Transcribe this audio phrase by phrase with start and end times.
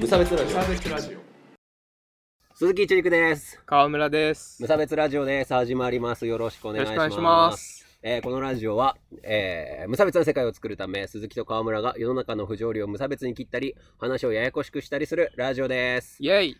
[0.00, 3.60] 無差別ラジオサーベスラジオ鈴木一陸です。
[3.66, 5.52] 川村です無差別ラジオです。
[5.52, 6.26] 始まります。
[6.26, 6.96] よろしくお願いします。
[6.96, 16.16] よろしくお願いしますえーこのラジオは、えー無差別な世界を作るため、鈴木と川村が世の中の不条理を無差別に切ったり、話をややこしくしたりするラジオです。
[16.18, 16.56] イェイ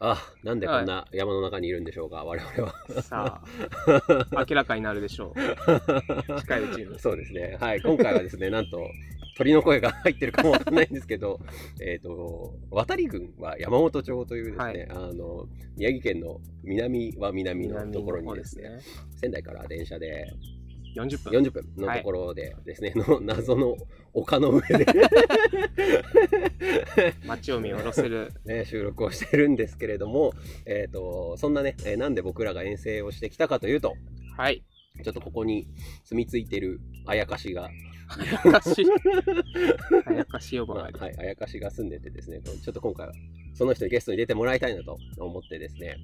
[0.00, 3.02] あ、なんでこんな山の中にいるんでしょうか、我々は。
[3.02, 5.40] さあ 明らかになるでしょう
[6.42, 7.56] 近いうちにそうですね。
[7.60, 7.80] はい。
[7.80, 8.84] 今回はですね、なんと、
[9.36, 11.40] 鳥の声が入ってるかもわかんないんですけど、
[11.80, 14.88] えっと、渡り郡は山本町というですね、はい。
[14.90, 20.32] あの、宮城県の南は南のところにですね、南の方仙台から電車で
[20.94, 21.42] 40分。
[21.42, 23.76] 40分のところでですね、の謎の
[24.12, 24.86] 丘の上で、
[27.26, 28.32] 街を見下ろせる。
[28.46, 30.32] ね、収録をしてるんですけれども、
[30.66, 33.96] えっとそんなね、えーなんで僕らが遠征をしてきたかというと、
[34.36, 34.64] はい
[35.02, 35.66] ちょっとここに
[36.04, 37.68] 住み着いてるあやかしが、
[38.08, 38.84] あやかし
[40.06, 43.12] あやかし呼ばわりはい、あやかしが住んでてですね、ちょっと今回は
[43.54, 45.96] その人にゲストに出てもらいたいなと思ってですね、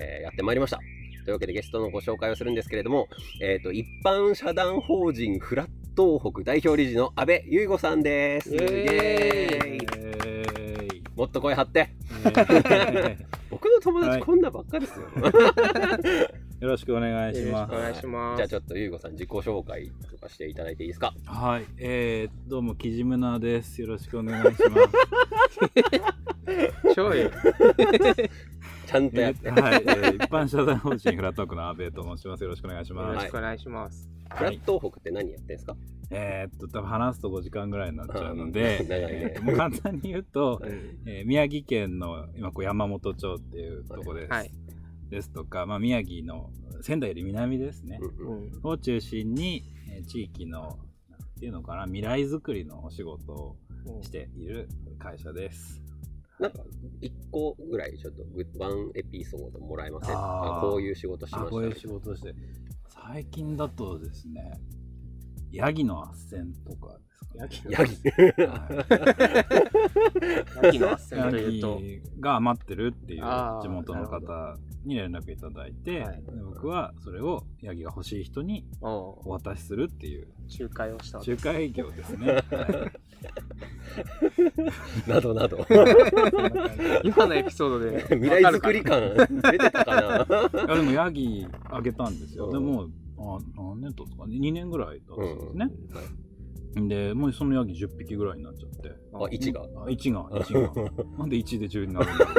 [0.00, 0.78] えーやってまいりました。
[1.24, 3.08] というわけでゲストのご紹介をするんですけれども、
[3.42, 8.54] えっ、と、一般社団法人フラット東北代表理事の安倍優吾さんです。
[8.54, 11.88] イエーイもっと声張って。
[13.50, 15.08] 僕の友はい達こんなばっかですよ。
[16.60, 17.72] よろしくお願いします。
[17.74, 21.14] お願いしますじゃあちょっと優吾さん自己紹介とかしていただいていいですか？
[21.24, 23.80] はい、えー、どうもキジムナです。
[23.80, 24.76] よろしくお願いしま
[26.90, 26.94] す。
[26.96, 27.30] 超いい
[28.86, 29.50] ちゃんとやえって。
[29.52, 32.42] ーはい、えー一般社団法人フラットークの阿部と申します。
[32.42, 33.14] よろしくお願いしよます。
[33.14, 35.76] ろしくお願いしますフラット東北って何やってんですか？
[36.10, 40.68] えー、っと多分話すと5時間ぐらいになっちゃうのうんで、ねえーもう簡単に言うと、うん
[41.06, 44.32] えー宮城県の今こう山本町っていうとこです。
[44.32, 44.50] はい
[45.10, 46.50] ですとか、まあ宮城の
[46.82, 47.98] 仙台より南ですね。
[48.00, 50.78] うんを中心に、えー地域の
[51.10, 53.56] なんていうのかな未来づくりのお仕事を
[54.02, 55.82] している会社です。
[56.38, 56.60] なんか
[57.00, 60.16] 一個ぐらいちょっとグッワンエピソードもらえません？
[60.16, 60.58] あー。
[60.58, 61.44] あこういう仕事しました。
[61.44, 62.34] ねあこういう仕事をして。
[62.88, 64.60] 最近だとですね
[65.50, 66.98] ヤギの斡旋とか
[67.34, 67.76] ですかね。
[67.78, 67.96] ヤギ。
[70.62, 71.78] ヤギの斡旋とヤいうと。
[71.80, 73.20] ギが余ってるっていう
[73.62, 74.56] 地元の方
[74.88, 76.22] に連絡いただいて、はい。
[76.22, 78.88] で僕はそれをヤギが欲しい人にお
[79.24, 80.28] お渡しするっていう。
[80.60, 82.90] 仲介をしたわけ仲介業ですね、 は
[85.06, 85.10] い。
[85.10, 85.66] などなど。
[87.04, 89.14] 今のエピソードで 未来づくり感
[89.52, 90.60] 出てたかな？
[90.64, 92.52] いやでもヤギあげたんですよ、うん。
[92.52, 92.88] でも
[93.18, 96.27] あ何年経つかね2年ぐらい経つんですね、うん
[96.74, 98.92] でもうそのヤギ10匹ぐらいになっちゃって。
[99.12, 99.60] あ1が。
[99.62, 100.92] あ1が 1が。
[101.18, 102.36] なんで1で10になるんだろう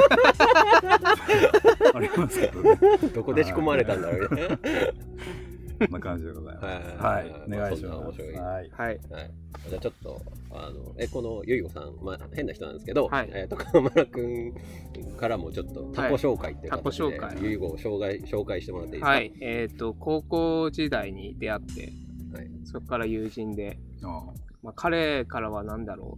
[1.95, 2.79] ありますけどね。
[3.13, 4.47] どこで仕込まれたんだろうね。
[5.79, 6.65] こんな感じでございます。
[6.97, 8.21] はいお願いします。
[8.21, 8.37] はい。
[8.37, 8.69] はい。
[8.71, 8.99] はい、
[9.69, 13.29] じゃあちょっとあのえこのゆいごさん、まあ、変な人なんですけど、はい。
[13.33, 14.53] えー、と川村君
[15.17, 17.43] からもちょっとタコ紹介っていう形で、はいタコ紹介。
[17.43, 19.33] ゆいごを紹介紹介してもらっていいですか、はい。
[19.41, 21.93] えっと高校時代に出会って
[22.33, 22.49] はい。
[22.65, 23.88] そこから友人であ
[24.61, 26.17] まあ、彼からは何だろ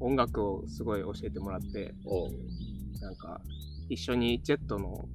[0.00, 1.94] う音楽をすごい教えてもらって
[3.00, 3.40] なんか
[3.88, 5.08] 一緒にジェットの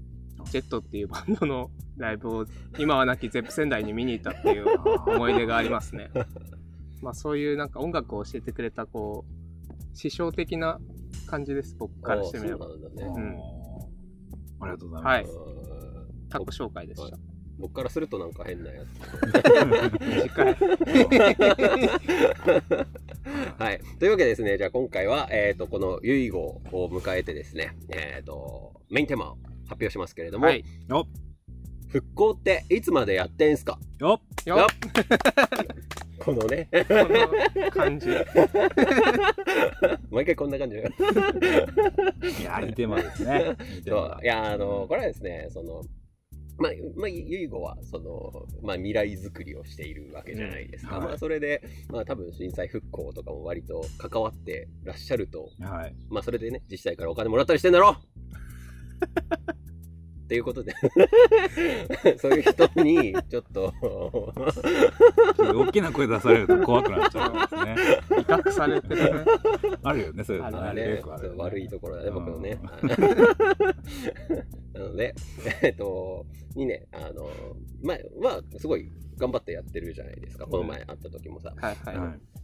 [0.46, 2.46] ジェットっていうバンドのライブを
[2.78, 4.66] 今はなきゼップ仙台に見に行ったっていう
[5.08, 6.10] 思い出がありますね。
[7.02, 10.80] まあそういうなんか音楽を教えてくれたこう師匠的な
[11.28, 12.68] 感じです僕からしてみれば。
[12.68, 13.38] あうん
[14.62, 15.24] ありがとうございはい。
[15.24, 16.30] ます、うん。
[16.30, 17.18] タコ紹介でした。
[17.60, 18.88] 僕からするとなんか変なやつ
[20.02, 20.56] 短い。
[23.60, 23.82] はい。
[24.00, 29.38] というわけでですね、じゃあ今回は、えっ、と、この遺語を迎えてですね、えっ、と、メインテーマを
[29.68, 30.64] 発表しますけれども、はい。
[30.88, 31.06] よ
[31.90, 33.78] 復興っていつまでやってんすか？
[33.82, 34.68] っよっよっよ
[36.20, 38.10] このね、この感じ。
[40.12, 40.92] 毎回こんな感じで。
[42.42, 43.56] いやいいテーマですね
[44.22, 45.82] いや、あの、これはですね、その、
[46.60, 50.98] まあ、まあ、ゆいごは、その、まあ、未来づくりをしているわけじゃないですか。
[50.98, 51.10] うんはい。
[51.10, 55.50] まあ、それで、まあ、多分震災復興とかも割と関わってらっしゃると。
[55.62, 55.96] はい。
[56.10, 57.98] まあそれでね、自治体からお金もらったりしてんだろ
[60.30, 60.76] っていうことで。
[62.22, 63.74] そういう人にちょっと。
[65.40, 67.76] 大きな声出されると怖くなっちゃうんですね。
[68.12, 69.26] 威嚇されてるね。
[69.82, 70.96] あるよねそういうのあるね。
[70.98, 71.02] ね
[71.36, 72.60] 悪いところだね、僕のね。
[72.62, 72.90] うん。
[74.80, 75.16] なので、
[75.64, 77.28] えっと、にね、あの、
[77.82, 81.52] まあ、まあ、すごい頑張ってやってるじゃないですか、この前会った時もさ。
[81.58, 81.98] はいはい。
[81.98, 82.39] はい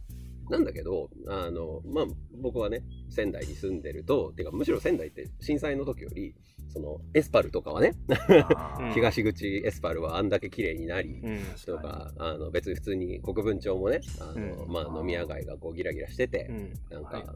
[0.50, 2.04] なんだけど、あの、まあ、
[2.40, 6.34] 僕はね、仙台に住んでると、てか、むしろ仙台って震災の時より、
[6.68, 7.94] その、エスパルとかはね、
[8.94, 11.38] 東口エスパルはあんだけ綺麗になり、うん。
[11.64, 14.72] とか、あの別に普通に国分町もね、あのうん。
[14.72, 16.72] まあ、飲み屋街がこうギラギラしててう、ん。
[16.90, 17.34] なんか、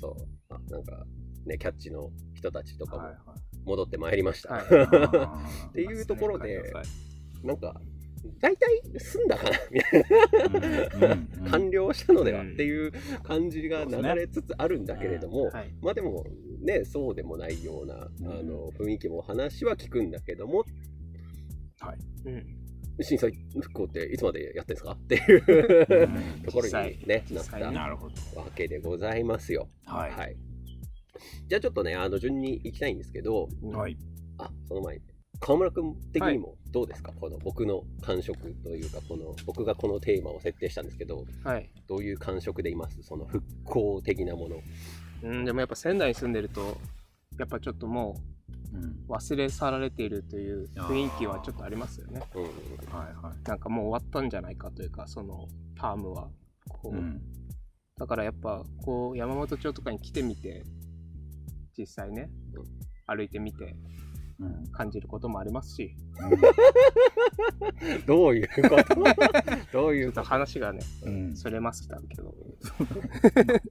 [0.00, 0.14] そう、
[0.48, 1.06] あなんか、
[1.44, 4.54] ね、キャッチの人たちとかも戻ってまいりました。
[4.54, 4.64] はい。
[4.64, 4.66] っ
[5.70, 6.72] っていうところで
[7.42, 7.80] なんか、
[8.40, 10.04] 大体済んだかなみたい
[11.44, 12.92] な、完了したのではうんっていう
[13.22, 15.74] 感じが流れつつあるんだけれども、はい。
[15.80, 16.24] まあでも
[16.62, 18.08] ね、そうでもないような、あ
[18.42, 20.64] の雰囲気も話は聞くんだけども、
[22.24, 22.46] うん
[23.02, 24.92] 震災復興っていつまでやってんですか？
[24.92, 26.42] っていううん。
[26.44, 26.72] ところに
[27.06, 27.98] ね、なったわ
[28.54, 29.68] けでございますよ。
[29.84, 30.12] はい。
[30.12, 30.36] はい。
[31.46, 33.98] じゃあちょっとね、あの順に行きたいんですけど、はい。
[34.38, 35.02] あ、その前に、
[35.40, 41.70] 河村君的にもどうですか、この僕の感触というか、この僕がこのテーマを設定したんですけど、はい。
[41.86, 43.02] どういう感触でいます？
[43.02, 44.56] その復興的なもの。
[45.22, 46.76] うん、でもやっぱ仙台に住んでると
[47.38, 48.16] やっぱちょっとも
[48.72, 48.82] うん。
[48.82, 52.22] う忘れ去られているという雰囲気はちょっとありますよね。
[52.34, 52.42] うん。
[52.42, 52.48] は
[53.08, 53.48] いはい。
[53.48, 55.46] なんかもう終わったんじゃないかというかその
[55.78, 56.28] タームは。
[56.68, 57.20] こう、うん
[57.98, 60.64] だからやっぱこう山本町とかに来てみて
[61.78, 62.28] 実際ね
[63.06, 64.05] 歩いてみてうん
[64.72, 65.94] 感じることもありますし。
[68.06, 68.94] どういうこと？
[69.72, 71.36] どういうっと話がねうん。
[71.36, 72.34] それましたけど。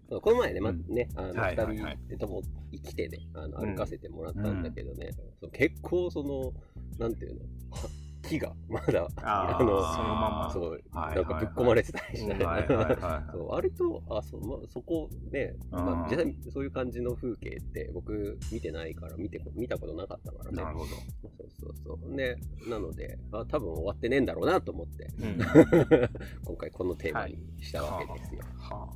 [0.10, 0.86] そうこの前ね、まうん。
[0.88, 2.00] ね、あの、はいはい二はい。
[2.10, 2.42] 人とも
[2.72, 3.70] 生きてで、あの、うん。
[3.72, 6.54] 歩かせてもらったんだけどね、そう結構その、
[7.00, 7.42] なんていうの、
[7.72, 7.90] は
[8.28, 10.50] 木がまだ、ああのそのまんま。
[10.52, 20.64] そう、はいなんかぶっ込まれてたりして、はいはい 割と、あ、そう、まあ、そこね、まあ、うん実際そういう感じの風景って僕見てないから、見てこ、見たことなかったからね。
[20.64, 20.88] なるほど。
[20.88, 22.16] そうそうそう。
[22.16, 22.38] で、
[22.68, 25.38] なので、あ多分終わってねえんだろうなと思って、うん。
[26.46, 28.42] 今回このテーマにしたわけですよ。
[28.58, 28.90] は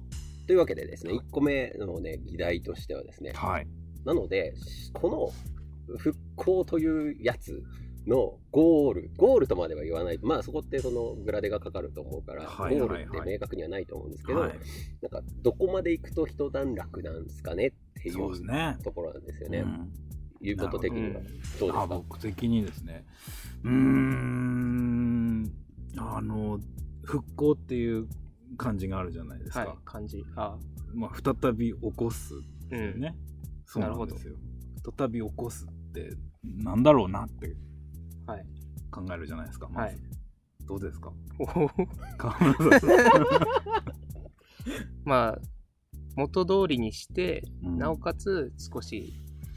[0.47, 3.67] というわけでですね、1個目のね、議題としてはですね、はい。
[4.03, 4.55] なので、
[4.93, 5.09] こ
[5.87, 7.63] の復興というやつ
[8.07, 14.59] のゴール、ゴールとまでは言わない、まあそこってそのグラデがかかると思うから、はいゴールって明確にはないと思うんですけど、はい。
[15.01, 18.77] なんかどこまで行くと一段落なんですかねっていそうですうね。
[18.83, 19.59] ところなんですよね。
[19.59, 19.91] うん。
[20.41, 23.05] いうこと的にはうんどうですあか僕的にですね。
[23.63, 25.51] うーん。
[25.97, 26.59] あの
[27.03, 28.07] 復興っていう
[28.57, 30.23] 感じがあるじゃないですか、はい感じ。
[30.35, 30.57] あ。
[30.93, 31.11] まあ、
[31.41, 32.33] 再び起こす
[32.71, 33.15] うんね、
[33.65, 34.35] そうなるほどなんですよ。
[34.97, 36.09] 再び起こすって
[36.43, 37.57] なんだろうなってはい
[38.91, 39.95] 考えるじゃないですか、まず。
[39.95, 39.99] はい。
[40.65, 41.11] どうですか？
[45.05, 45.39] まあ
[46.15, 47.77] 元通りにして、うん。
[47.77, 49.13] なおかつ少し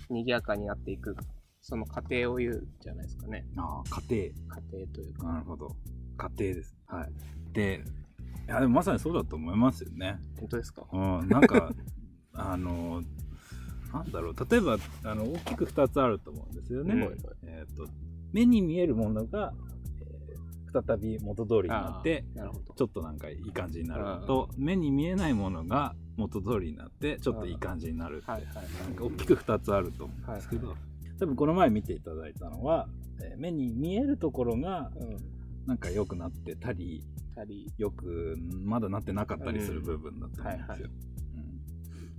[0.09, 1.17] 賑やかになっていく
[1.61, 3.47] その過程を言うじゃないですかね。
[3.57, 5.27] ああ家過程というか。
[5.27, 5.77] 庭なるほど。
[6.17, 6.77] 家庭です。
[6.87, 7.13] はい。
[7.53, 7.85] で
[8.47, 10.19] いやでもまさにそうだと思いますよね。
[10.39, 10.87] 本当ですか？
[10.93, 11.73] うん、なんか
[12.35, 13.03] あの
[13.93, 14.35] なんだろう。
[14.51, 16.95] 例えばあの大きく2つあると思うんですよね。
[16.95, 17.03] うん。
[17.43, 17.87] えー、と
[18.33, 19.53] 目に見えるものが、
[20.01, 20.43] えー
[20.73, 22.25] 再び元通りになって
[22.77, 30.75] ちょっとなんかいい感じになるのと目に見えないものが元通りになってちょっといい感じになるってはいはいなんか大きく2つあると思うんですけど、
[31.21, 32.89] 多分この前見ていただいたのは、
[33.21, 35.43] えー目に見えるところがうん。
[35.67, 37.05] なんか良くなってたり
[37.79, 40.67] よくまだなってなかったりする部分だと思うんですよ。
[40.69, 40.91] はいはい。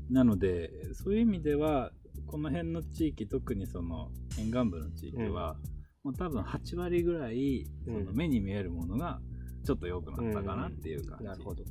[0.09, 0.13] うん。
[0.15, 1.91] なのでそういう意味では
[2.27, 5.57] この辺の地域特にその沿岸部の地域は、
[6.03, 8.05] もう多分8割ぐらいそうん。
[8.05, 9.19] の目に見えるものが
[9.65, 11.25] ちょっと良くなったかなっていう感じ。
[11.25, 11.63] なるほど。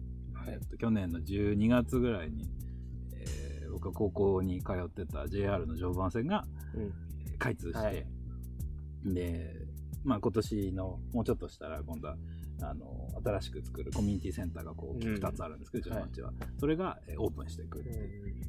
[0.48, 2.48] えっと去年の12月ぐらいに、
[3.14, 6.92] えー僕が高校に通ってた JR の常磐線がうん。
[7.38, 8.06] 開通して、はい。
[9.06, 9.54] で、
[10.04, 12.16] まあ、今年のもうちょっとしたら今度は
[12.62, 15.14] あの新しく作るコミュニティセンターがこううん。
[15.16, 17.90] 2つあるんですけど、うちの町は、それがえーオープンしてくる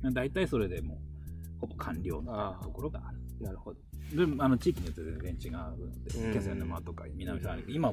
[0.04, 0.98] う、大体それでもう
[1.62, 3.80] ほぼ完了なところがあるなるほど。
[4.14, 6.34] であの地域によって全然違うので、うん。
[6.34, 7.92] 気仙沼とか南三陸今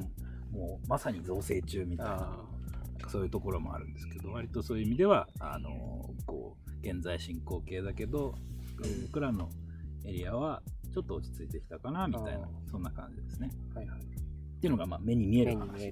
[0.51, 5.69] もうまさに造成中みたいなあそういうところもあるんですけど割とそういう意味ではあの
[6.25, 8.35] こう現在進行形だけど、
[8.83, 9.01] うん。
[9.03, 9.49] 僕らの
[10.05, 10.61] エリアは
[10.93, 13.49] ちょっと落ち着いてきたかなみたいなあそんな感じですね。
[13.75, 13.99] あはいはい。
[13.99, 14.03] っ
[14.61, 15.91] ていうのがまあ目に見える話。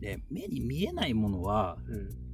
[0.00, 2.27] で目に見えないものはうん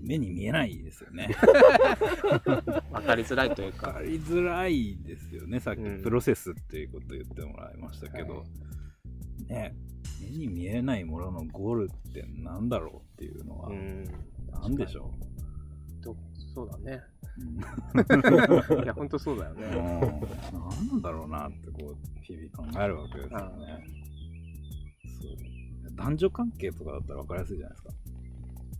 [0.00, 1.28] 目に見えないですよね。
[2.92, 3.88] 分かりづらいというか。
[3.88, 5.60] 分かりづらいですよね。
[5.60, 6.02] さっきうん。
[6.02, 8.44] プロセスっていうこと言ってもらいましたけど、は
[9.48, 9.52] い。
[9.52, 9.74] ね。
[10.20, 14.04] 目に見えないもののゴールってなんだろうっていうのはうん。
[14.52, 15.12] 何でしょ
[16.02, 16.16] と
[16.54, 17.02] そうだね。
[17.38, 19.70] う、うんいや本当そうだようん、ね
[20.52, 23.84] 何なんだろうなってこう日々考えるわけですよね。
[25.20, 25.96] そう。
[25.96, 27.99] 男女関係とかだったら分かりやすいじゃないですか。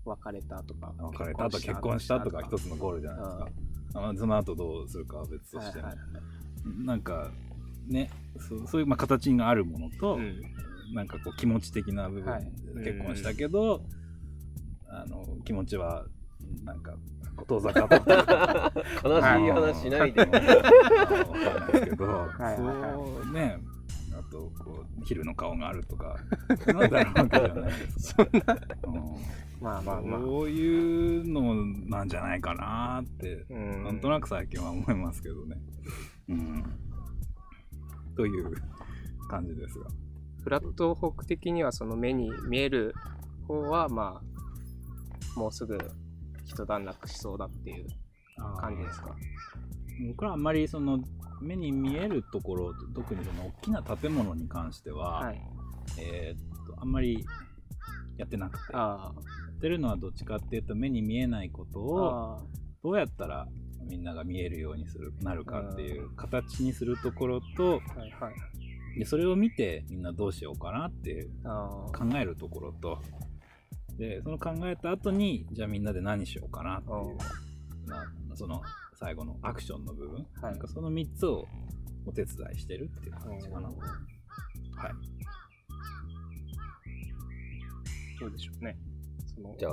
[0.04, 1.50] 別れたとか別れた。
[1.50, 2.42] と結婚したとか。
[2.42, 3.48] 一つのゴールじゃないですか。
[3.94, 6.04] あその後どうするかは別としても、はいはい
[6.84, 7.30] なんか
[7.88, 10.42] ねそうそういうまあ形があるものと、うん。
[10.92, 12.52] なんかこう気持ち的な部分、はい。
[12.84, 13.82] 結婚したけど、
[14.88, 16.04] あの気持ちは
[16.64, 16.94] なんか
[17.36, 18.72] こと坂とか
[19.04, 20.20] 悲しい話しないで。
[20.20, 20.52] わかんない
[21.72, 22.56] ですけど、いはいはい。
[22.56, 23.69] そうね、あ
[24.30, 26.16] とこう昼の顔があるとか、
[26.66, 28.24] なんだろうわけじゃないですか。
[28.30, 29.16] そんなうん。
[29.60, 30.20] まあまあまあ。
[30.20, 31.54] そういうの
[31.88, 33.84] なんじゃないかなって、うん。
[33.84, 35.60] なんとなく最近は思いますけどね。
[36.28, 36.64] うん、
[38.14, 38.52] という
[39.28, 39.86] 感じですが。
[40.42, 42.94] フラットホーク的にはその目に見える
[43.46, 44.22] 方はま
[45.36, 45.76] あもうすぐ
[46.46, 47.86] 一段落しそうだっていう
[48.58, 49.14] 感じですか？
[50.08, 50.98] 僕らあんまりその
[51.40, 55.42] 目に見えるところ特にその大きな建物に関しては、はい。
[55.98, 57.26] えーっとあんまり
[58.16, 58.72] やってなくて。
[58.72, 59.12] やあ
[59.56, 62.42] ってるのはどっちかっていうと目に見えないことあをあ
[62.82, 63.46] どうやったら
[63.82, 68.98] みんなが見えるようにするなるかっていう形にするところとあはいはい。
[68.98, 73.02] でそれを見てみんなどうしようかなっていう考えるところと。
[73.98, 77.16] でその考えた後にじゃあみんなで何しようかなっていう。
[77.86, 78.62] なその
[79.00, 80.52] 最後のアクションの部分、はい。
[80.52, 81.46] なんかその3つを
[82.06, 83.68] お手伝いしてるっていう感じかな。
[83.68, 84.92] うんはい。
[88.20, 88.76] どうでしょうね。
[89.34, 89.56] その。
[89.58, 89.72] じゃあ、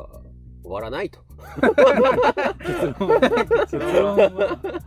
[0.64, 1.20] 終わらないと。
[3.68, 4.60] 結論は。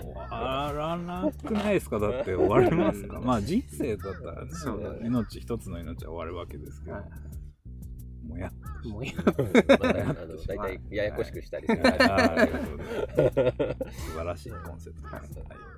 [0.00, 1.98] 終わらなくないですか？
[1.98, 3.20] だって終わりますか？
[3.20, 5.00] まあ人生だったらねそうだね。
[5.06, 7.04] 命一つの命は終わるわけですけど、はい
[8.30, 8.50] もうや
[8.84, 9.12] もうや
[9.80, 12.28] まあねあの大体ややこしくしたりするあから。
[12.28, 15.38] ーなるほど素晴らしいコンセプトです。
[15.38, 15.70] はい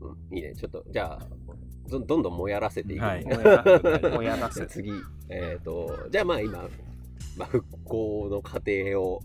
[0.00, 0.34] う。
[0.34, 0.54] んいいね。
[0.54, 1.26] ちょっと、じゃあ、
[1.88, 3.04] どどんどんもやらせていく。
[3.04, 3.24] はい。
[3.24, 3.36] や
[4.36, 4.92] らせじゃあ次、
[5.28, 6.68] えっ、と、じゃあまあ今、
[7.36, 9.20] まあ、復興の過程を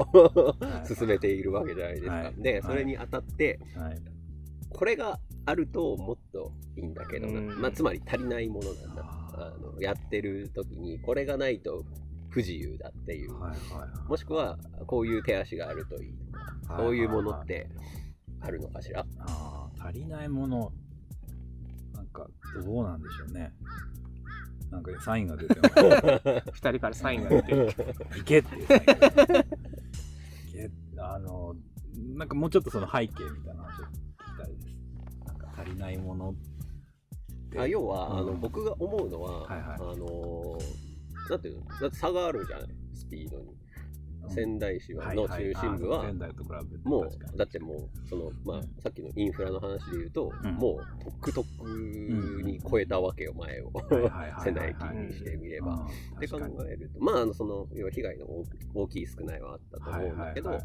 [0.86, 2.14] 進めているわけじゃないですか。
[2.14, 2.34] はい。
[2.38, 3.98] で、それにあたって、はい。
[4.70, 7.62] これがあるともっといいんだけどな、うん。
[7.62, 9.04] まあ、つまり足りないものなんだ
[9.48, 11.84] あのやってる時にこれがないと
[12.30, 14.58] 不自由だっていう、はいはいもしくは
[14.88, 17.70] こういう手足があるといいとか、そういうものって
[18.42, 20.72] あるのかしら、ああ足りないもの
[21.94, 22.28] なんか
[22.66, 23.54] どうなんでしょうね。
[24.70, 25.76] なんかサインが出てます。
[26.52, 27.70] 二人からサインが出てる。
[28.18, 29.40] いけっていうサインが出て
[30.50, 31.56] いけあの
[32.16, 34.76] なんかもうちょっとその背景みたいな話を聞きたいです。
[35.26, 36.51] なんか足りないものって
[37.58, 38.18] あ要は、うん。
[38.18, 39.78] あの僕が思うのは、はいはい。
[39.78, 40.58] あの
[41.30, 41.66] なんていうの？
[41.80, 42.68] だって差があるじゃない？
[42.94, 43.46] スピードに、
[44.24, 44.30] うん。
[44.30, 46.06] 仙台市の中心部は
[46.84, 50.52] もうだってもうそのまあ、うんさっきのインフラの話で言うと、うん。
[50.54, 53.72] もうトックトックに超えたわけよ前を。
[54.44, 55.74] 仙台駅にしてみれば。
[55.74, 56.18] うん。
[56.18, 57.00] って考えると。
[57.00, 60.58] まああのその要は被害の大大きい少ないはあったと思うんだけど、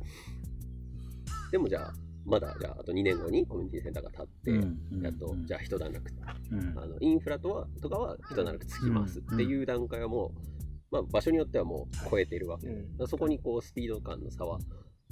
[1.51, 1.93] でもじゃあ
[2.27, 6.03] まだじゃああと2年後にコミュニティセンターが立って、うんやっと、うんじゃあ一段落
[6.51, 6.79] うん。
[6.79, 10.33] あのインフラとはとかは一段落つきますっていう段階はも
[10.91, 14.59] う、まあ、場所によってはもう超えているわけ、うそこにこうスピード感の差は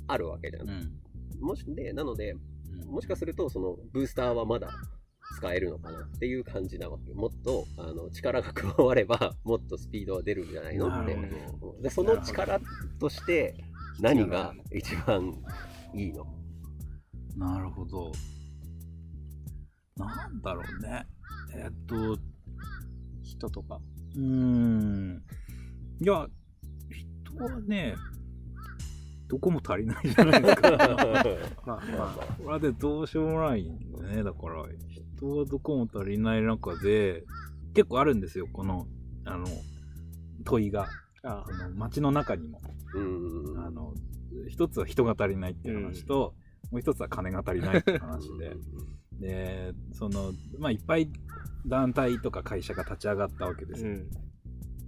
[0.09, 0.93] あるわけじゃん、うん。
[1.41, 2.91] もしでなのでうん。
[2.91, 4.69] もしかするとそのブースターはまだ
[5.37, 7.13] 使えるのかなっていう感じなわけ。
[7.13, 11.17] もっとあの力が加われば もっとスピードは出るんじゃないのって。
[11.81, 12.61] でその力
[12.99, 13.55] として
[14.01, 15.35] 何が一番
[15.95, 16.44] いいの？
[17.37, 18.13] なるほど。
[19.97, 21.07] なんだろうね。
[21.55, 22.19] えっと、
[23.23, 23.81] 人とか
[24.17, 25.23] うーん。
[26.01, 26.27] いや、
[26.91, 27.95] 人はね、
[29.29, 30.71] どこも足りないじゃないですか。
[31.67, 34.23] まあまあこれでどうしようもないんだね。
[34.23, 37.25] だから、人はどこも足りない中で、
[37.75, 38.87] 結構あるんですよ、この、
[39.25, 39.47] あの、
[40.45, 40.89] 問いが。
[41.27, 42.61] あその街の中にも。
[42.95, 43.01] う
[43.55, 43.95] んあの、
[44.49, 46.35] 一つは人が足りないっていう話と、
[46.75, 48.57] もう一つは金が足りないっていう話で。
[49.21, 51.09] でそのまあいっぱい
[51.65, 53.95] 団体とか会社が立ち上がったわけですよ、う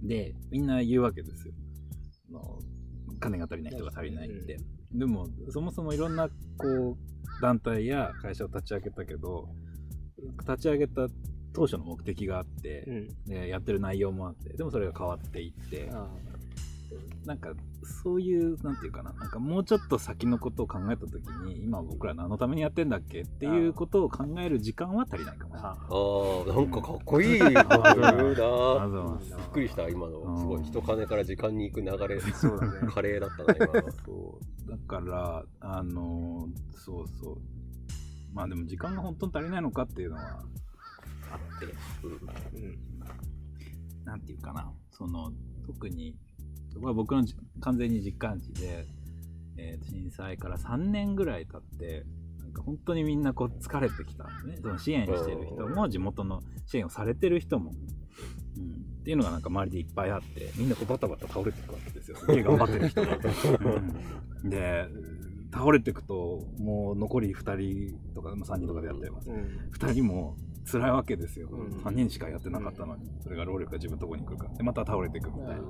[0.03, 0.07] ん。
[0.07, 1.53] でみんな言うわけですよ。
[2.29, 2.59] あの
[3.21, 4.57] 金が足りない人が足りないって、
[4.91, 6.27] でもそもそもいろんな
[6.57, 9.47] こう団体や会社を立ち上げたけど
[10.41, 11.07] 立ち上げた
[11.53, 13.07] 当初の目的があってう、ん。
[13.25, 15.89] でやってる内容もあってでもそれが変わっていって。
[15.93, 16.05] あ
[17.25, 17.49] なんか
[18.03, 25.63] そういうなんていうかななんかもうちょっと先のことを考えた時に今僕ら何のためにやってんだっけっていうことを考える時間は足りないかもない。
[25.63, 29.19] ああーなんかかっこいいこと言うな。
[29.19, 30.37] びっくりした今の。
[30.37, 32.19] すごうんい人金から時間に行く流れ。
[32.31, 32.87] そうだね。
[32.87, 33.91] 華麗だったね今の。
[34.05, 34.71] そう。
[34.71, 37.37] だからあのそうそう。
[38.33, 40.41] まあでも時間が本当に足りないのかっていうのは
[41.31, 41.65] あって。
[42.55, 44.05] うん。
[44.05, 44.71] なんていうかな。
[44.91, 45.31] その
[45.65, 46.15] 特に
[46.77, 48.85] これは僕のじ完全に実感値で、
[49.57, 52.05] えー震災から3年ぐらい経って
[52.39, 54.57] なんか本当にみんなこう疲れてきたんですね。
[54.61, 57.71] その支援してる人も地元の支援をされてる人も、
[58.57, 62.17] うん、っっていうのがなんか周りでいっぱいあってみんなこうバタバタ倒れていくわけですよ。
[62.17, 63.17] すげえ頑張ってる人が。
[64.43, 64.49] うん。
[64.49, 64.85] で
[65.53, 69.71] 倒れていくともう残り2人とか、まあ、3人とかでやってます、うん。
[69.73, 70.35] 2人も
[70.69, 71.77] 辛いわけですよ、うん。
[71.77, 74.53] 3人しかやってなかったのに、それが労力が自分のところに来るから。
[74.55, 75.61] でまた倒れていくみたいな、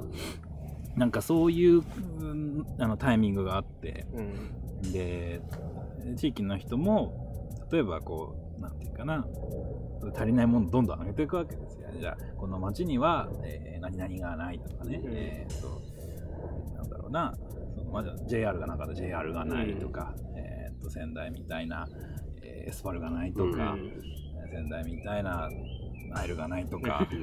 [0.97, 1.83] なんかそういう、
[2.19, 4.05] うんあのタイミングがあって。
[4.13, 4.91] うん。
[4.91, 5.41] で
[6.15, 9.25] 地域の人も例えばこうなんていうかな。
[10.15, 11.89] 足りないものをどんどん上げていくわけですよ。
[11.99, 15.13] じゃあこの町には、えー何々がないとかね、うん。
[15.13, 15.81] えー、と
[16.75, 17.33] なんだろうな。
[17.75, 21.87] そのまだ JR がなかったら JR がないとか、えー、と仙台みたいな、
[22.41, 24.01] えーエスパルがないとか、うん。
[24.49, 25.49] 仙台みたいな
[26.09, 27.15] ナイルがないとか、 う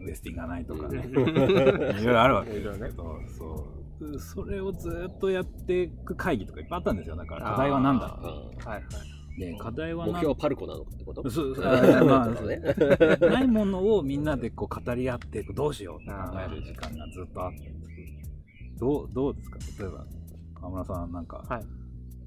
[0.00, 0.98] ん、ウエスティンがないとかね。
[0.98, 1.24] いうん。
[1.34, 3.66] ろいろあるわけですけど、 そ
[4.00, 4.18] う。
[4.18, 7.16] それをずっとやっていく会議とかいっぱいあったんですよ。
[7.16, 8.82] だから課題は何だあはいはい
[9.36, 11.28] で課題は目何標はパルコなのかってこと？
[11.30, 11.56] そう。
[11.56, 12.60] そうあまあそうね。
[13.20, 16.02] ないものをみんなでこう語り合ってどうしよう。
[16.02, 17.74] って考える時間がずっとあって。
[18.78, 19.58] どうどうですか？
[19.82, 20.06] 例えば
[20.60, 21.62] 川村さんなんか、はい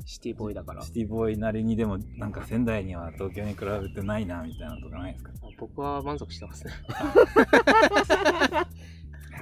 [0.08, 0.82] シティボーイだから。
[0.84, 5.32] シティボーイなりにでもなんか仙台には東京に比べてないなみたいなのとかないですか？
[5.60, 6.72] 僕は満足してますね。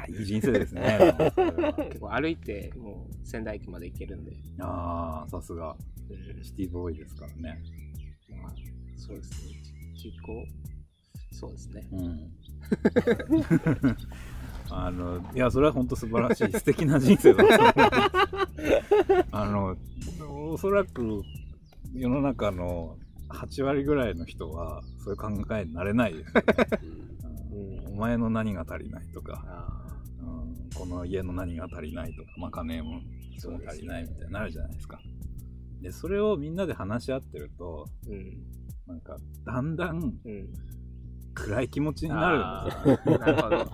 [0.10, 1.16] いやいい人生ですね。
[1.90, 5.76] 結構歩いてもう仙台駅まで行けるんで、ああさすが。
[6.10, 6.44] うん。
[6.44, 7.62] シティボーイですからね。
[8.42, 8.54] まあ、
[8.98, 9.54] そうですね。
[9.96, 10.46] 実行？
[11.32, 11.88] そうですね。
[11.92, 12.32] うん
[14.70, 19.26] あのいやそれは本当素晴らしい素敵な人生だと思う。
[19.32, 19.78] あの
[20.54, 21.22] おそらく
[21.94, 22.98] 世の中の
[23.30, 26.44] 8割ぐらいの人はそういう考えになれないですよね、
[27.86, 27.94] うん。
[27.94, 29.68] お前の何が足りないとか、あ
[30.20, 33.02] うん、この家の何が足りないとかまかねえもも
[33.68, 35.00] 足りないみたいになるじゃないですか。
[35.82, 38.56] でそれをみんなで話し合ってるとーうん。
[38.88, 40.48] なんかだんだんうん
[41.36, 42.40] 暗い気持ちになる
[43.20, 43.66] なるほど。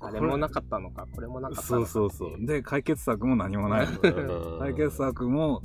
[0.06, 1.06] あれもなかったのか。
[1.14, 2.44] これもなかったそうそうそう。
[2.44, 3.86] で、解決策も何もない。
[3.86, 5.62] うん解決策も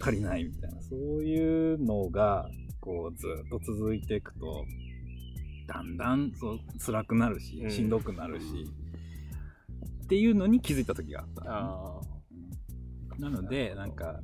[0.00, 0.80] 足りないみたいな。
[0.80, 2.48] そういうのが、
[2.80, 4.64] こう、ずっと続いていくと、
[5.66, 7.70] だんだんそう辛くなるしう、ん。
[7.70, 8.46] しんどくなるし、
[10.04, 11.42] っていうのに気づいた時があった。
[11.46, 12.00] あ
[13.16, 13.20] うん。
[13.20, 14.20] なので、なんか、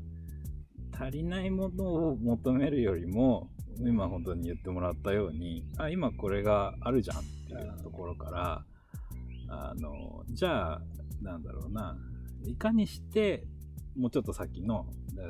[0.93, 3.51] 足りないものを求めるよりも、
[3.89, 8.65] 今本当に言ってもらったように、あ、今これがあるじゃんっていうところから、
[9.49, 10.83] あの、じゃあ、
[11.23, 11.97] なんだろうな、
[12.45, 13.45] いかにして、
[13.97, 15.23] もうちょっと先の、だ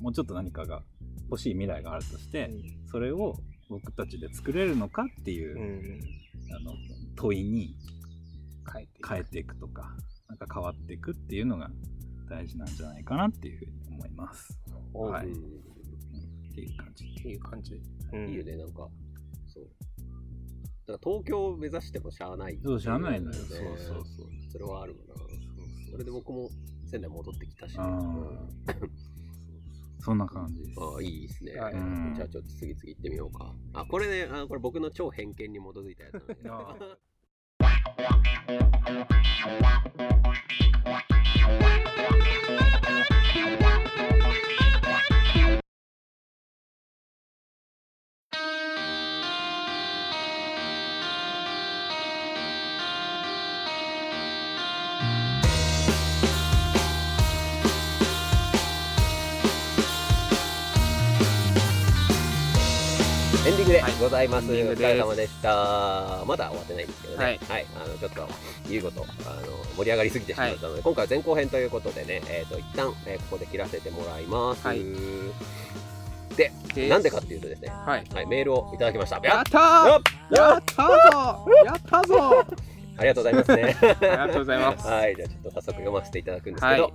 [0.00, 0.82] もうちょっと何かが
[1.30, 2.50] 欲しい未来があるとしあて、
[2.90, 3.36] それを
[3.68, 6.00] 僕たちで作れるのかっていう、うん。
[6.54, 6.72] あの
[7.16, 7.74] 問いに
[8.72, 9.08] 変えていく。
[9.08, 9.96] 変えていくとか、
[10.28, 11.70] なんか変わっていくっていうのが
[12.28, 14.60] 大事なんじゃないかなっていうふうに思います。
[14.92, 15.28] はい。
[16.54, 17.04] ていう感じ。
[17.04, 17.74] っていう感じ、
[18.12, 18.88] うんいいよね、なんか。
[19.46, 19.64] そう。
[20.86, 22.58] だから東京を目指してもしゃあない。
[22.62, 23.42] そう、しゃあないのよ。
[23.42, 24.26] ねそうそうそう。
[24.52, 25.22] それはあるわな。
[25.90, 26.50] それで僕も
[26.86, 27.74] 仙台戻ってきたし。
[30.04, 30.80] そんな感じです。
[30.80, 31.54] ああ、いいですね。
[31.56, 33.54] はいうんじゃあちょっと次々行ってみようか。
[33.72, 36.14] あ、これね、あこれ僕の超偏見に基づいたやつ
[36.44, 36.84] なんで。
[63.46, 63.92] エンディングではい。
[64.00, 64.44] ございます。
[64.44, 64.82] エンディングです。
[64.84, 66.24] お疲れ様でした。
[66.26, 67.24] まだ終わってないんですけどね。
[67.46, 67.66] はい。
[67.76, 68.28] あの、ちょっと、
[68.70, 69.42] 言うこと、あの、
[69.76, 74.66] 盛り上がりすぎてしまったので、今回は前後編ということでね、えっ、と、一旦、えーここで切らせてもらいます。
[74.66, 74.80] はい。
[76.38, 78.04] で、でなんでかっていうとですね、はい。
[78.14, 79.16] はい、メールをいただきました。
[79.22, 82.44] やったやっーやったぞやったぞ。
[82.96, 83.76] ありがとうございますね。
[83.82, 84.86] ありがとうございます。
[84.86, 86.92] はい、じゃあちょっと早速読ませていただくんですけど、はい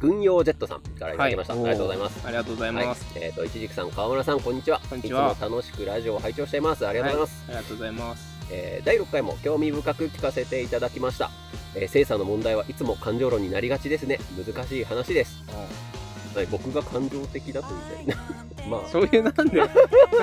[0.00, 1.54] 軍用ジェットさんからいただきました。
[1.54, 1.62] はい。
[1.62, 2.26] ありがとうございます。
[2.26, 2.86] ありがとうございはい。
[2.86, 4.80] ます、、えっ、と、いちじくさん、川村さん、こんにちは。
[4.88, 5.32] こんにちは。
[5.32, 6.86] いつも楽しくラジオを拝聴しています。
[6.86, 7.44] ありがとうございます。
[7.48, 8.38] ありがとうございます。
[8.50, 11.30] えー第6回も興味深く聞かせていただきました、
[11.74, 14.18] えー精査の問題はいつも感情論になりがちですね。
[14.36, 15.42] 難しい話です、
[16.34, 18.06] はい、僕が感情的だとみたい。
[18.06, 18.16] な
[18.66, 18.80] まあ。
[18.90, 19.68] そういうなんでなん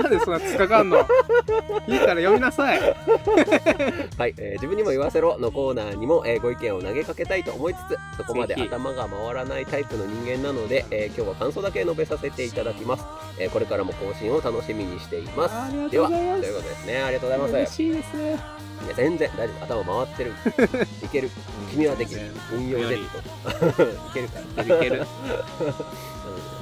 [0.10, 1.00] でそんな突っかかんの？
[1.88, 2.80] いいから読みなさい。
[4.18, 5.38] はい、えー自分にも言わせろ。
[5.38, 8.68] のコーナーにも、えーご意見を投げかけたいと思いつつそこまでぜひ。
[8.68, 13.04] 頭が回らないタイプの人間なので、えー今日は感想だけ述べさせていただきます、
[13.40, 15.56] えーこれからも更新を楽しみにしています。
[15.56, 17.02] ありがではということですね。
[17.02, 17.54] ありがとうございます。
[17.54, 18.14] 嬉しいです。
[18.18, 18.40] ね
[18.86, 19.84] いや全然大丈夫。
[19.84, 20.34] 頭回ってる。
[21.04, 21.30] いける。
[21.72, 22.22] 君はできる。
[22.54, 25.00] 運用ジェットいけるからいけるいける。
[25.00, 25.04] うん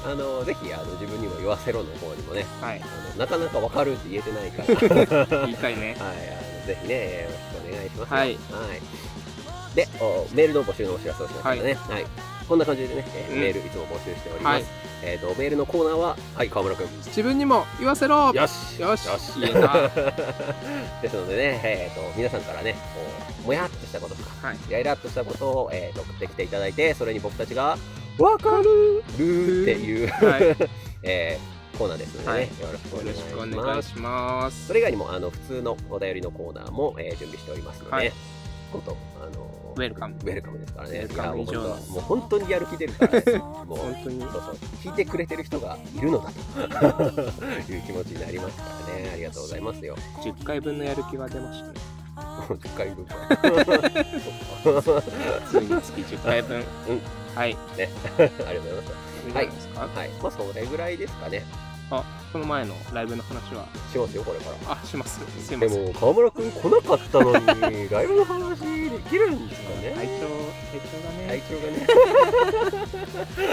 [0.05, 2.81] あのぜひあの自分にも言わせろの方にもねはい。
[2.81, 5.95] あのなかなかわかるって言えてないから、はい、言いたいね。
[5.99, 8.17] あのぜひね、よろしくお願いしますよ。
[8.17, 8.37] はい。
[9.75, 11.73] でお、メールの募集のお知らせをしましたね。
[11.73, 12.05] はい。
[12.47, 13.39] こんな感じでね、えーうん。
[13.39, 14.53] メールいつも募集しております。
[14.53, 14.63] はい。
[15.05, 16.87] えっ、と、メールのコーナーは、はい、川村くん。
[17.05, 18.31] 自分にも言わせろ。
[18.33, 18.81] よし。
[18.81, 19.05] よし。
[19.07, 19.39] よし。
[21.01, 23.01] ですのでね、えー、と皆さんからねこ
[23.43, 24.57] うもやっとしたこととかはい。
[24.69, 27.77] イライラっとしたことを、えー、と送ってきていただいてそれに僕たちが
[28.17, 30.69] 「わかる!」るっていう、はい。
[31.03, 32.41] えーコーナーですのでね、はい。
[32.43, 34.67] よろしくお願いします。
[34.67, 38.13] それ以外にもあの普通のお便りのコーナーも、えー準備しておりますので、はい。
[38.71, 40.15] 本当あのウェルカム。
[40.15, 41.07] ウェルカムですからね。
[41.07, 43.23] もう本当にやる気出るからね
[43.65, 44.21] もう本当に。
[44.21, 46.31] そうそう聞いてくれてる人がいるのだ
[46.93, 47.11] と。
[47.73, 49.09] いう気持ちになりますからね。
[49.11, 49.95] ありがとうございますよ。
[50.23, 51.73] 10回分のやる気が出ましたね。
[52.15, 53.07] 10回分
[55.49, 56.57] ついに月10回分。
[56.57, 57.57] うんはい。
[57.77, 59.27] ありがとうございます。
[59.27, 59.33] いい。
[59.33, 60.09] はい。
[60.21, 61.43] まあそれぐらいですかね。
[61.91, 63.67] あこの前のライブの話は？
[63.91, 64.71] しますよこれから。
[64.81, 65.19] あします。
[65.45, 65.85] すません。
[65.85, 69.91] も川村くん来なかったのにライブの話できるんですかね。
[69.95, 70.25] 体調
[70.71, 71.87] 体調がね、体調がね。
[73.37, 73.52] 悪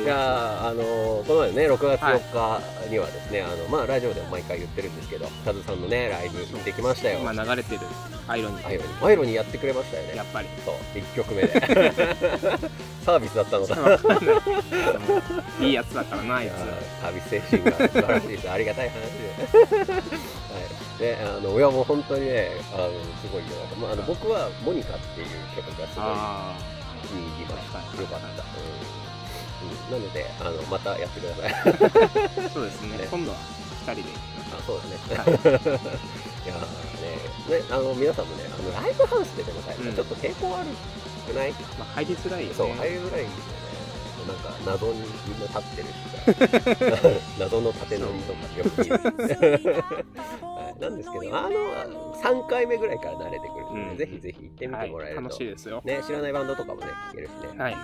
[0.00, 7.18] いいやあのーこの前ね6月4日にはですね、あのまあラジオでも毎回言ってるんですけどカズさんのねライブ行ってきましたよ。
[7.18, 7.80] つ今流れてる。
[8.26, 8.66] アイロニー。
[8.66, 10.16] アイロにアイロにやってくれましたよね。
[10.16, 10.48] やっぱり。
[10.64, 10.74] そう。
[10.94, 11.52] 1曲目で。
[13.04, 14.32] サービスだったのかわかんな
[15.60, 16.52] いいいやつだからなあいつ。
[16.52, 18.50] ーサービス精神が素晴らしいです。
[18.50, 18.96] ありがたい話
[19.86, 19.92] で。
[19.92, 20.98] はい。
[20.98, 22.88] で、あの、親も本当にね、あの、
[23.20, 23.48] すごいよ。
[23.80, 25.26] まあ、あの、僕はモニカっていう
[25.56, 26.54] 曲がすごいあ
[27.02, 27.78] 気に入りました。
[27.78, 28.26] はいよかった。
[28.26, 29.03] うん。
[29.64, 32.46] うん、なので、あの、またやってください。
[32.46, 32.98] あそうですね。
[32.98, 33.08] ね。
[33.10, 33.36] 今度は
[33.86, 34.08] 2人で。
[34.52, 35.16] あ、そうですね。
[35.16, 35.28] はい。
[36.44, 36.58] いやー
[37.50, 39.94] ね、ね、あの、皆さんもね、あの、ライブハウスででもさ、うん。
[39.94, 40.66] ちょっと抵抗悪
[41.26, 41.52] くない？
[41.78, 42.54] まあ入りづらいよね。
[42.54, 43.64] そう、入りづらいんですよね。
[44.24, 45.92] なんか謎にみんな立ってるし
[47.02, 51.48] さ 謎の縦乗りとかよく見る、はい、なんですけどあ
[51.88, 53.96] の3回目ぐらいから慣れてくるので、うん。
[53.96, 55.82] ぜひぜひ行ってみてもらえると、はい、楽しいですよ。
[55.84, 57.62] ね、知らないバンドとかもね聞けるしね。
[57.62, 57.74] はい。
[57.74, 57.78] は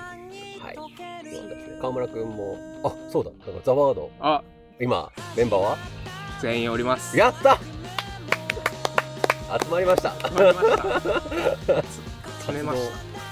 [0.73, 1.79] いそうですね。
[1.81, 4.11] 川村くんもあそうだだからザワード。
[4.21, 4.43] あ。
[4.81, 5.77] 今メンバーは？
[6.41, 7.17] 全員おります。
[7.19, 7.59] やった！
[9.63, 10.11] 集まりました。
[10.13, 10.77] 決まりまし
[11.67, 11.83] た。
[12.41, 12.81] 詰めまし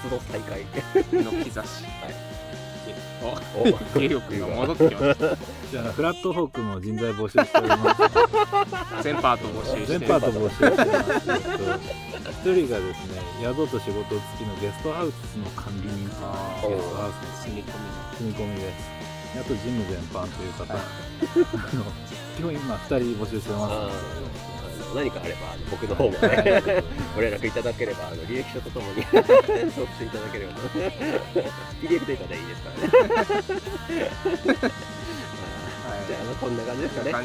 [0.03, 1.51] 活動再開たの兆し。
[1.51, 2.28] はい
[3.21, 5.37] おおゲリオ君が戻ってきました
[5.71, 17.73] じゃあフラットホークも人材募集しております全パート募集して全パート募集してます一人がですね宿と仕事付きのゲストハウスの管理人あゲストハウス住み込の
[18.17, 18.99] 住み込みです
[19.39, 20.77] あとジム全般という方、あ
[21.75, 21.85] の
[22.35, 24.48] 基本今2人募集してますので
[24.95, 26.17] 何かあればあの僕の方もね
[27.15, 30.53] ご連絡いただければあの履歴書とともに 送っていただければ
[31.81, 32.89] PDF データでいいですからね。
[33.19, 33.43] はい。
[36.07, 37.11] じゃあこんな感じですかね。
[37.11, 37.23] 感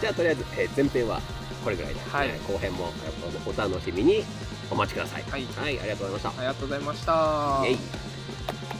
[0.00, 1.20] じゃあとりあえず、えー前編は
[1.64, 2.28] これぐらいで、はい。
[2.28, 2.92] えー後編も
[3.46, 4.24] お楽しみに
[4.70, 5.24] お待ちください。
[5.30, 5.46] はい。
[5.56, 6.40] はい、ありがとうございました。
[6.40, 8.75] ありがとうございました